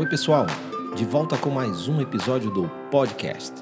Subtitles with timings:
[0.00, 0.46] Oi, pessoal,
[0.96, 3.52] de volta com mais um episódio do podcast.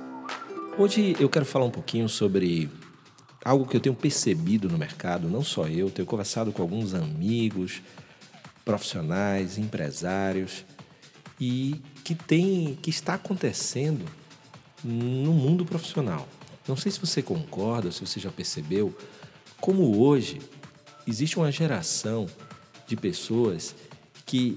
[0.79, 2.71] Hoje eu quero falar um pouquinho sobre
[3.45, 7.83] algo que eu tenho percebido no mercado, não só eu, tenho conversado com alguns amigos,
[8.65, 10.65] profissionais, empresários
[11.41, 14.05] e que tem que está acontecendo
[14.85, 16.29] no mundo profissional.
[16.69, 18.97] Não sei se você concorda, se você já percebeu,
[19.61, 20.39] como hoje
[21.05, 22.29] existe uma geração
[22.87, 23.75] de pessoas
[24.25, 24.57] que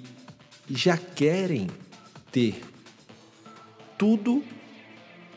[0.74, 1.68] já querem
[2.32, 2.62] ter
[3.98, 4.44] tudo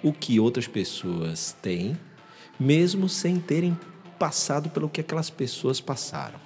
[0.02, 1.98] o que outras pessoas têm,
[2.58, 3.78] mesmo sem terem
[4.18, 6.38] passado pelo que aquelas pessoas passaram.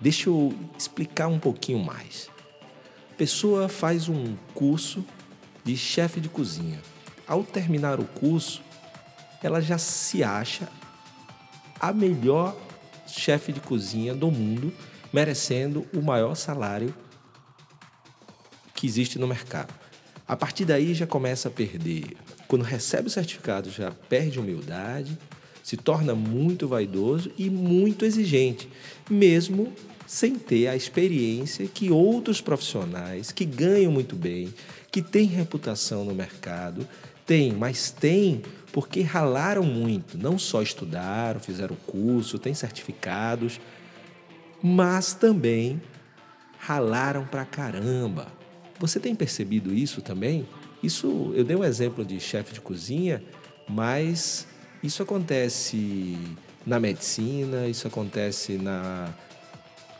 [0.00, 2.30] Deixa eu explicar um pouquinho mais.
[3.10, 5.04] A pessoa faz um curso
[5.64, 6.80] de chefe de cozinha.
[7.26, 8.62] Ao terminar o curso,
[9.42, 10.68] ela já se acha
[11.80, 12.56] a melhor
[13.06, 14.72] chefe de cozinha do mundo,
[15.12, 16.94] merecendo o maior salário
[18.78, 19.74] que existe no mercado.
[20.26, 22.16] A partir daí já começa a perder.
[22.46, 25.18] Quando recebe o certificado, já perde humildade,
[25.64, 28.68] se torna muito vaidoso e muito exigente,
[29.10, 29.72] mesmo
[30.06, 34.54] sem ter a experiência que outros profissionais que ganham muito bem,
[34.92, 36.86] que têm reputação no mercado,
[37.26, 38.42] têm, mas têm
[38.72, 43.60] porque ralaram muito, não só estudaram, fizeram curso, têm certificados,
[44.62, 45.82] mas também
[46.60, 48.37] ralaram pra caramba.
[48.78, 50.46] Você tem percebido isso também?
[50.82, 53.22] Isso, eu dei um exemplo de chefe de cozinha,
[53.68, 54.46] mas
[54.82, 56.16] isso acontece
[56.64, 59.12] na medicina, isso acontece na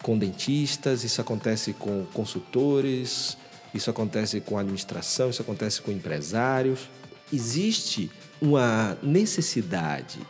[0.02, 3.36] com dentistas, isso acontece com consultores,
[3.74, 6.88] isso acontece com administração, isso acontece com empresários.
[7.32, 10.20] Existe uma necessidade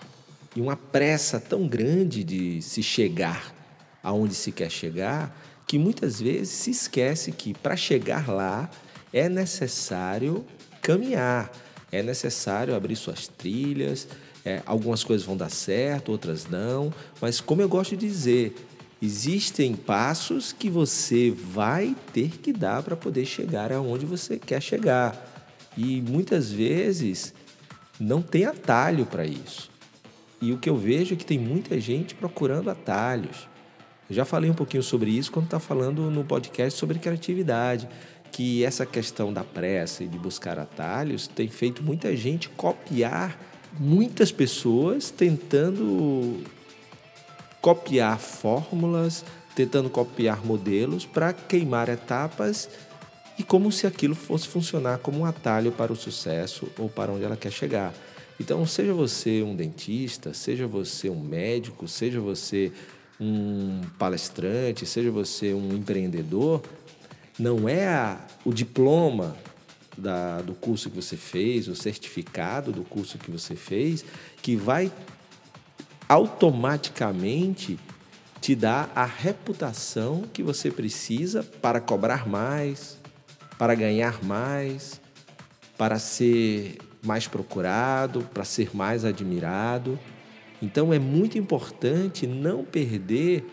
[0.57, 3.55] e uma pressa tão grande de se chegar
[4.03, 5.37] aonde se quer chegar
[5.69, 8.71] que muitas vezes se esquece que para chegar lá
[9.13, 10.45] é necessário
[10.83, 11.53] caminhar,
[11.93, 14.09] é necessário abrir suas trilhas.
[14.45, 18.55] É, algumas coisas vão dar certo, outras não, mas como eu gosto de dizer,
[19.03, 25.23] existem passos que você vai ter que dar para poder chegar aonde você quer chegar.
[25.77, 27.34] E muitas vezes
[28.01, 29.71] não tem atalho para isso.
[30.41, 33.49] E o que eu vejo é que tem muita gente procurando atalhos.
[34.09, 37.89] Eu já falei um pouquinho sobre isso quando está falando no podcast sobre criatividade,
[38.33, 43.39] que essa questão da pressa e de buscar atalhos tem feito muita gente copiar
[43.79, 46.43] muitas pessoas tentando
[47.61, 49.25] copiar fórmulas,
[49.55, 52.69] tentando copiar modelos para queimar etapas
[53.39, 57.25] e como se aquilo fosse funcionar como um atalho para o sucesso ou para onde
[57.25, 57.93] ela quer chegar.
[58.41, 62.73] Então, seja você um dentista, seja você um médico, seja você
[63.21, 66.62] um palestrante, seja você um empreendedor,
[67.39, 69.37] não é a, o diploma
[69.97, 74.05] da, do curso que você fez, o certificado do curso que você fez,
[74.41, 74.93] que vai
[76.09, 77.78] automaticamente
[78.41, 82.97] te dar a reputação que você precisa para cobrar mais,
[83.59, 85.01] para ganhar mais,
[85.77, 89.99] para ser mais procurado, para ser mais admirado.
[90.61, 93.45] Então é muito importante não perder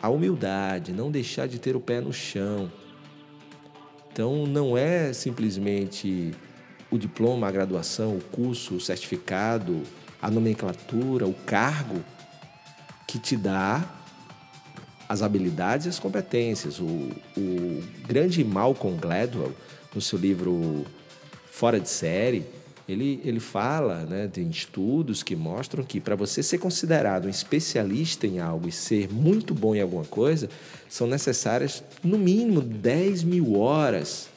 [0.00, 2.70] a humildade, não deixar de ter o pé no chão.
[4.12, 6.32] Então não é simplesmente
[6.90, 9.82] o diploma, a graduação, o curso, o certificado,
[10.22, 12.02] a nomenclatura, o cargo
[13.06, 13.84] que te dá
[15.08, 16.78] as habilidades e as competências.
[16.78, 19.54] O, o grande Malcolm Gladwell,
[19.94, 20.84] no seu livro
[21.50, 22.44] Fora de Série,
[22.88, 28.26] ele, ele fala, né, tem estudos que mostram que para você ser considerado um especialista
[28.26, 30.48] em algo e ser muito bom em alguma coisa,
[30.88, 34.30] são necessárias no mínimo 10 mil horas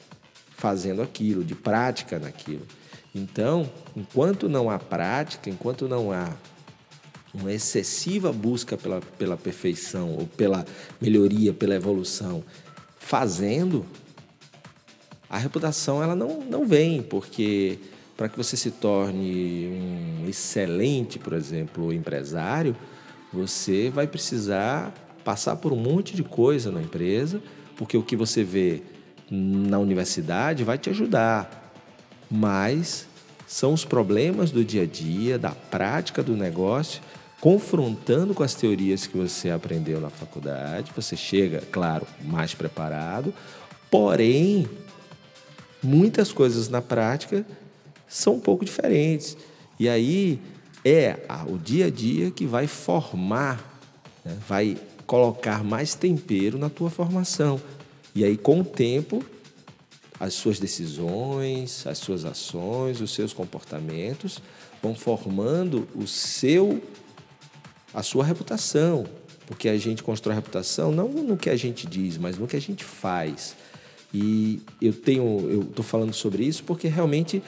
[0.57, 2.67] fazendo aquilo, de prática naquilo.
[3.15, 6.33] Então, enquanto não há prática, enquanto não há
[7.33, 10.65] uma excessiva busca pela, pela perfeição ou pela
[10.99, 12.43] melhoria, pela evolução,
[12.99, 13.85] fazendo,
[15.29, 17.79] a reputação ela não, não vem, porque
[18.21, 22.75] para que você se torne um excelente, por exemplo, empresário,
[23.33, 27.41] você vai precisar passar por um monte de coisa na empresa,
[27.75, 28.83] porque o que você vê
[29.31, 31.73] na universidade vai te ajudar,
[32.29, 33.07] mas
[33.47, 37.01] são os problemas do dia a dia, da prática do negócio,
[37.39, 40.91] confrontando com as teorias que você aprendeu na faculdade.
[40.95, 43.33] Você chega, claro, mais preparado,
[43.89, 44.69] porém,
[45.81, 47.43] muitas coisas na prática
[48.11, 49.37] são um pouco diferentes.
[49.79, 50.39] E aí
[50.83, 51.17] é
[51.47, 53.81] o dia a dia que vai formar,
[54.25, 54.37] né?
[54.47, 54.77] vai
[55.07, 57.59] colocar mais tempero na tua formação.
[58.13, 59.23] E aí, com o tempo,
[60.19, 64.41] as suas decisões, as suas ações, os seus comportamentos
[64.83, 66.81] vão formando o seu
[67.93, 69.05] a sua reputação,
[69.45, 72.61] porque a gente constrói reputação não no que a gente diz, mas no que a
[72.61, 73.55] gente faz.
[74.13, 77.41] E eu tenho, eu estou falando sobre isso porque realmente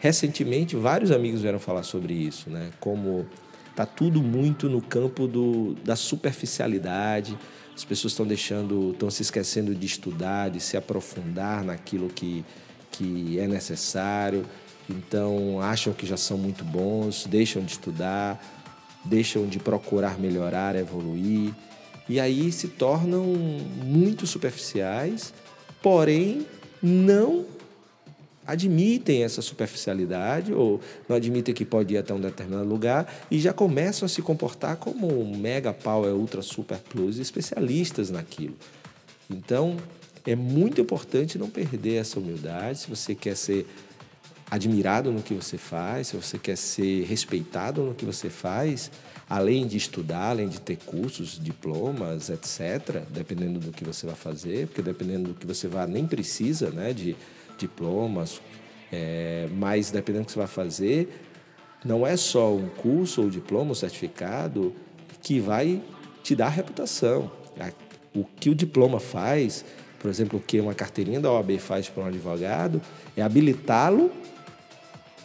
[0.00, 2.70] recentemente vários amigos vieram falar sobre isso, né?
[2.80, 3.26] Como
[3.74, 7.38] tá tudo muito no campo do, da superficialidade,
[7.74, 12.42] as pessoas estão deixando, estão se esquecendo de estudar, de se aprofundar naquilo que,
[12.90, 14.46] que é necessário.
[14.88, 18.42] Então, acham que já são muito bons, deixam de estudar,
[19.04, 21.52] deixam de procurar melhorar, evoluir.
[22.08, 23.24] E aí se tornam
[23.84, 25.34] muito superficiais,
[25.82, 26.46] porém
[26.82, 27.44] não
[28.46, 33.52] admitem essa superficialidade ou não admitem que pode ir até um determinado lugar e já
[33.52, 38.54] começam a se comportar como mega power, ultra super plus especialistas naquilo.
[39.28, 39.76] Então,
[40.24, 43.66] é muito importante não perder essa humildade se você quer ser
[44.50, 48.90] admirado no que você faz, se você quer ser respeitado no que você faz,
[49.28, 54.68] além de estudar, além de ter cursos, diplomas, etc., dependendo do que você vai fazer,
[54.68, 57.16] porque dependendo do que você vai, nem precisa né, de
[57.58, 58.40] diplomas,
[58.92, 61.08] é, mas dependendo do que você vai fazer,
[61.84, 64.74] não é só um curso ou diploma ou certificado
[65.22, 65.82] que vai
[66.22, 67.30] te dar reputação.
[68.14, 69.64] O que o diploma faz,
[69.98, 72.80] por exemplo, o que uma carteirinha da OAB faz para um advogado,
[73.16, 74.10] é habilitá-lo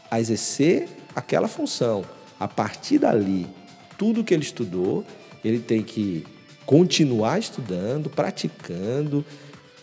[0.09, 2.03] a exercer aquela função.
[2.39, 3.47] A partir dali,
[3.97, 5.05] tudo que ele estudou,
[5.43, 6.25] ele tem que
[6.65, 9.25] continuar estudando, praticando,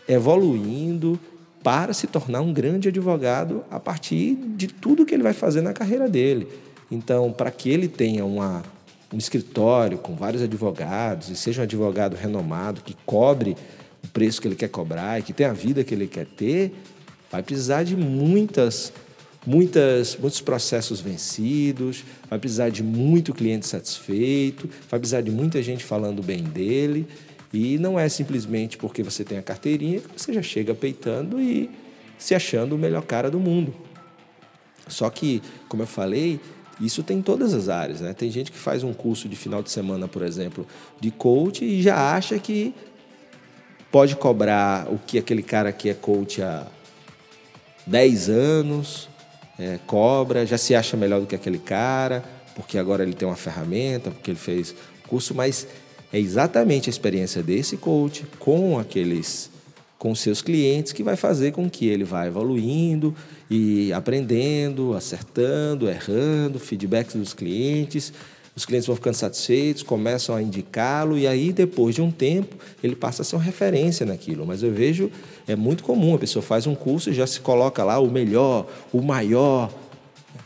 [0.06, 1.18] evoluindo
[1.62, 5.72] para se tornar um grande advogado a partir de tudo que ele vai fazer na
[5.72, 6.48] carreira dele.
[6.90, 8.62] Então, para que ele tenha uma,
[9.12, 13.56] um escritório com vários advogados e seja um advogado renomado que cobre
[14.04, 16.72] o preço que ele quer cobrar e que tenha a vida que ele quer ter,
[17.30, 18.92] vai precisar de muitas,
[19.44, 25.84] muitas, muitos processos vencidos, vai precisar de muito cliente satisfeito, vai precisar de muita gente
[25.84, 27.06] falando bem dele.
[27.52, 31.70] E não é simplesmente porque você tem a carteirinha que você já chega peitando e
[32.18, 33.74] se achando o melhor cara do mundo.
[34.86, 36.40] Só que, como eu falei,
[36.80, 38.00] isso tem em todas as áreas.
[38.00, 38.12] Né?
[38.12, 40.66] Tem gente que faz um curso de final de semana, por exemplo,
[41.00, 42.74] de coach e já acha que
[43.90, 46.66] pode cobrar o que aquele cara que é coach há
[47.86, 49.08] 10 anos
[49.58, 52.22] é, cobra, já se acha melhor do que aquele cara,
[52.54, 54.74] porque agora ele tem uma ferramenta, porque ele fez
[55.08, 55.66] curso, mas
[56.12, 59.50] é exatamente a experiência desse coach com aqueles
[59.98, 63.14] com seus clientes que vai fazer com que ele vá evoluindo
[63.50, 68.12] e aprendendo, acertando, errando, feedbacks dos clientes.
[68.54, 72.94] Os clientes vão ficando satisfeitos, começam a indicá-lo e aí depois de um tempo ele
[72.94, 74.46] passa a ser uma referência naquilo.
[74.46, 75.10] Mas eu vejo
[75.48, 78.66] é muito comum a pessoa faz um curso e já se coloca lá o melhor,
[78.92, 79.72] o maior,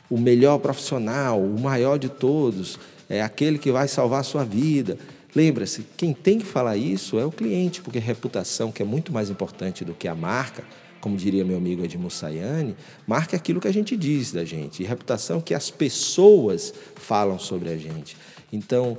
[0.09, 4.97] o melhor profissional, o maior de todos, é aquele que vai salvar a sua vida.
[5.35, 9.31] Lembra-se, quem tem que falar isso é o cliente, porque reputação, que é muito mais
[9.31, 10.63] importante do que a marca,
[11.01, 12.77] como diria meu amigo Edmund Sayane,
[13.07, 17.71] marca aquilo que a gente diz da gente, e reputação que as pessoas falam sobre
[17.71, 18.17] a gente.
[18.53, 18.99] Então,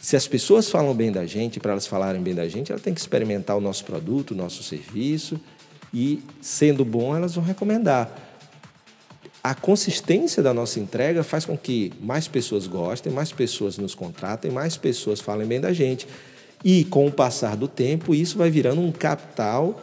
[0.00, 2.94] se as pessoas falam bem da gente, para elas falarem bem da gente, elas têm
[2.94, 5.40] que experimentar o nosso produto, o nosso serviço,
[5.92, 8.23] e sendo bom, elas vão recomendar
[9.44, 14.50] a consistência da nossa entrega faz com que mais pessoas gostem, mais pessoas nos contratem,
[14.50, 16.08] mais pessoas falem bem da gente.
[16.64, 19.78] E com o passar do tempo, isso vai virando um capital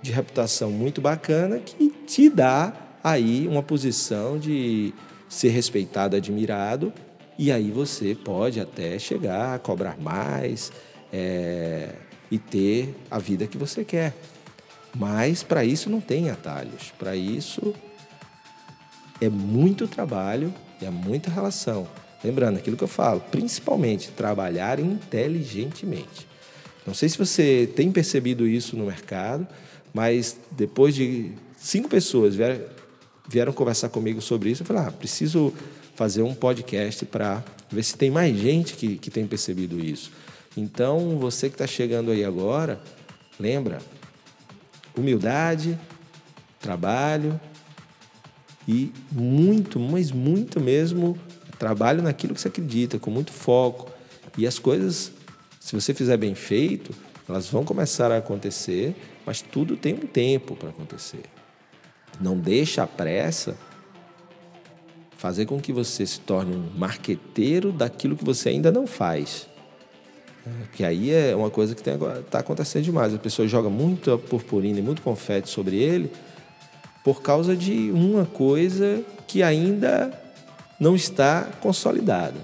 [0.00, 4.94] de reputação muito bacana que te dá aí uma posição de
[5.28, 6.92] ser respeitado, admirado,
[7.36, 10.70] e aí você pode até chegar a cobrar mais
[11.12, 11.88] é,
[12.30, 14.14] e ter a vida que você quer.
[14.94, 16.92] Mas para isso não tem atalhos.
[16.96, 17.74] Para isso
[19.24, 21.86] é muito trabalho e é muita relação.
[22.24, 26.26] Lembrando aquilo que eu falo, principalmente trabalhar inteligentemente.
[26.84, 29.46] Não sei se você tem percebido isso no mercado,
[29.94, 32.60] mas depois de cinco pessoas vieram,
[33.28, 35.52] vieram conversar comigo sobre isso, eu falei: ah, preciso
[35.94, 40.10] fazer um podcast para ver se tem mais gente que, que tem percebido isso.
[40.56, 42.80] Então, você que está chegando aí agora,
[43.38, 43.78] lembra:
[44.96, 45.78] humildade,
[46.60, 47.40] trabalho,
[48.66, 51.18] e muito, mas muito mesmo,
[51.58, 53.90] trabalho naquilo que você acredita, com muito foco.
[54.36, 55.12] E as coisas,
[55.60, 56.92] se você fizer bem feito,
[57.28, 61.22] elas vão começar a acontecer, mas tudo tem um tempo para acontecer.
[62.20, 63.56] Não deixa a pressa
[65.16, 69.46] fazer com que você se torne um marqueteiro daquilo que você ainda não faz.
[70.72, 73.14] Que aí é uma coisa que está acontecendo demais.
[73.14, 76.10] A pessoa joga muito purpurina e muito confete sobre ele,
[77.04, 80.12] por causa de uma coisa que ainda
[80.78, 82.36] não está consolidada.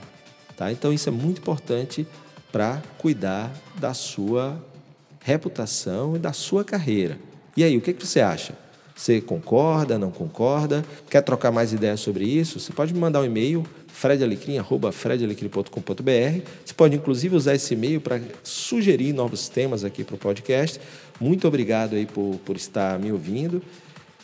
[0.57, 0.73] Tá?
[0.73, 2.07] Então, isso é muito importante
[2.50, 4.61] para cuidar da sua
[5.21, 7.19] reputação e da sua carreira.
[7.57, 8.55] E aí, o que, que você acha?
[8.95, 10.85] Você concorda, não concorda?
[11.09, 12.59] Quer trocar mais ideias sobre isso?
[12.59, 16.43] Você pode me mandar um e-mail, fredalecrim.com.br.
[16.65, 20.81] Você pode, inclusive, usar esse e-mail para sugerir novos temas aqui para o podcast.
[21.21, 23.62] Muito obrigado aí por, por estar me ouvindo.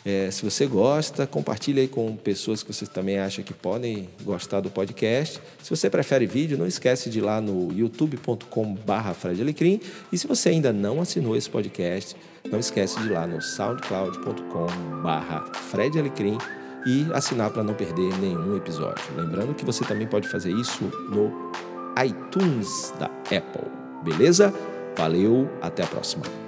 [0.05, 4.59] É, se você gosta, compartilhe aí com pessoas que você também acha que podem gostar
[4.59, 5.41] do podcast.
[5.63, 9.79] Se você prefere vídeo, não esquece de ir lá no youtube.com.br Fred
[10.11, 12.15] E se você ainda não assinou esse podcast,
[12.51, 16.37] não esquece de ir lá no soundcloud.com.br Fred Alecrim
[16.85, 19.03] e assinar para não perder nenhum episódio.
[19.17, 21.51] Lembrando que você também pode fazer isso no
[22.05, 23.71] iTunes da Apple.
[24.03, 24.53] Beleza?
[24.95, 26.44] Valeu, até a próxima.